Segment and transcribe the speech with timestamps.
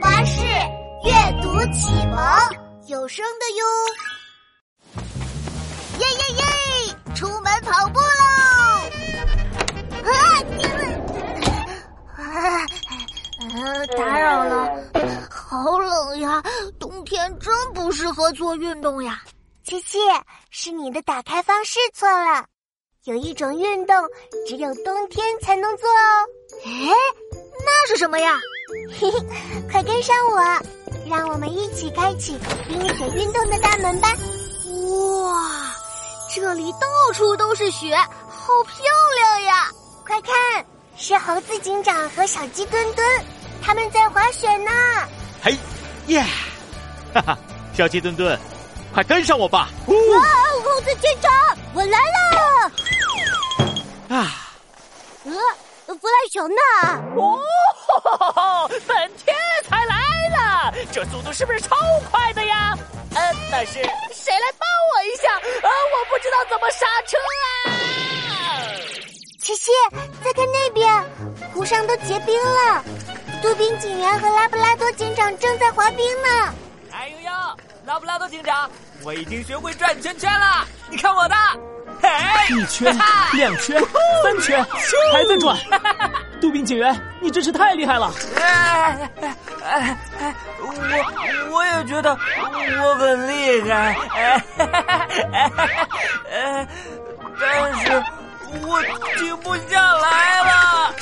[0.00, 0.40] 巴士
[1.04, 2.18] 阅读启蒙
[2.86, 3.64] 有声的哟！
[5.98, 6.44] 耶耶耶！
[7.14, 8.24] 出门跑步喽！
[10.04, 10.12] 啊！
[12.18, 14.70] 啊，打扰了，
[15.30, 16.42] 好冷呀！
[16.78, 19.22] 冬天真不适合做运动呀。
[19.64, 19.98] 七七，
[20.50, 22.46] 是你的打开方式错了。
[23.04, 23.96] 有一种运动
[24.46, 26.26] 只有冬天才能做哦。
[26.64, 26.90] 哎，
[27.64, 28.38] 那是什么呀？
[28.98, 29.20] 嘿嘿，
[29.70, 30.40] 快跟上我，
[31.08, 34.08] 让我们一起开启冰雪运动的大门吧！
[35.24, 35.74] 哇，
[36.34, 38.84] 这里到处都是雪，好漂
[39.16, 39.70] 亮呀！
[40.06, 40.32] 快看，
[40.96, 43.06] 是猴子警长和小鸡墩墩，
[43.62, 44.70] 他们在滑雪呢。
[45.42, 45.56] 嘿，
[46.06, 46.24] 耶！
[47.12, 47.38] 哈哈，
[47.74, 48.38] 小鸡墩墩，
[48.92, 49.68] 快跟上我吧！
[49.86, 49.94] 哇，
[50.62, 51.32] 猴子警长，
[51.74, 52.72] 我来了！
[54.16, 54.52] 啊，
[55.24, 55.32] 呃，
[55.86, 56.56] 弗莱熊呢？
[57.16, 57.38] 哦，
[58.86, 59.36] 本天
[59.68, 59.96] 才来
[60.36, 61.76] 了，这速度是不是超
[62.10, 62.76] 快的呀？
[63.14, 65.28] 呃，但是谁来帮我一下？
[65.62, 67.48] 呃，我不知道怎么刹车啊！
[69.42, 69.70] 琪琪，
[70.22, 71.04] 再看那边，
[71.52, 72.84] 湖上都结冰了，
[73.42, 76.54] 杜宾警员和拉布拉多警长正在滑冰呢。
[76.92, 77.30] 哎呦呦，
[77.84, 78.70] 拉布拉多警长，
[79.02, 81.34] 我已经学会转圈圈了，你看我的。
[82.48, 82.96] 一圈、
[83.34, 83.82] 两圈、
[84.22, 84.64] 三圈，
[85.12, 85.58] 还在转。
[86.40, 88.10] 杜宾警员，你真是太厉害了！
[88.36, 90.64] 哎哎哎哎，我
[91.52, 92.16] 我也觉得
[92.82, 94.42] 我很厉害，哎
[96.32, 96.66] 哎，
[97.38, 98.02] 但是
[98.66, 98.82] 我
[99.18, 100.94] 停不下来了。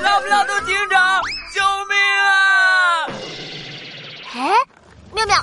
[0.00, 1.20] 拉布拉多警长，
[1.54, 3.06] 救命啊！
[4.34, 4.54] 哎，
[5.12, 5.36] 妙妙，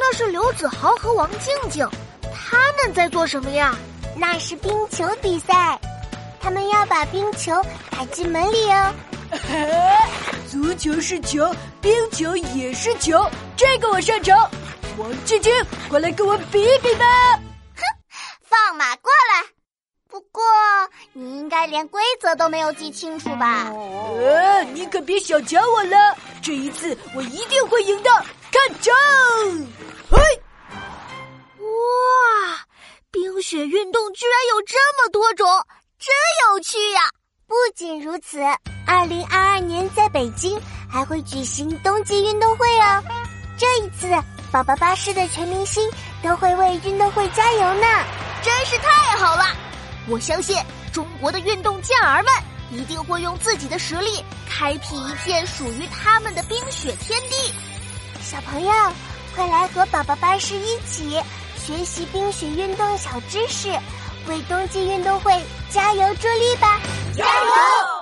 [0.00, 1.88] 那是刘子豪和王静静。
[2.22, 3.74] 他们在做什么呀？
[4.16, 5.78] 那是冰球比赛，
[6.48, 7.52] 他们要把冰球
[7.90, 8.94] 打进门里哦。
[10.50, 13.22] 足球是球，冰球也是球，
[13.54, 14.50] 这个我擅长。
[14.96, 15.52] 王晶晶，
[15.90, 17.04] 快来跟我比一比吧！
[17.76, 17.82] 哼，
[18.40, 19.46] 放马过来！
[20.08, 20.42] 不过
[21.12, 23.70] 你应该连规则都没有记清楚吧？
[24.16, 28.10] 呃，你可别小瞧我了，这一次我一定会赢的。
[28.10, 28.90] 看招！
[30.10, 30.16] 嘿。
[31.58, 32.66] 哇
[33.10, 35.46] 冰雪运动居然有这么多种，
[35.98, 36.14] 真
[36.46, 37.00] 有趣呀！
[37.48, 38.38] 不仅如此，
[38.86, 40.56] 二零二二年在北京
[40.88, 43.02] 还会举行冬季运动会哦。
[43.58, 44.08] 这一次，
[44.52, 45.82] 宝宝巴士的全明星
[46.22, 47.86] 都会为运动会加油呢，
[48.44, 49.46] 真是太好了！
[50.06, 50.56] 我相信
[50.92, 52.32] 中国的运动健儿们
[52.70, 57.52] 一定会用自己的实力开辟一片属于他们的冰雪天地。
[58.22, 58.72] 小朋友，
[59.34, 61.20] 快来和宝宝巴士一起！
[61.56, 63.68] 学习冰雪运动小知识，
[64.28, 65.32] 为冬季运动会
[65.70, 66.78] 加油助力吧！
[67.16, 67.97] 加油！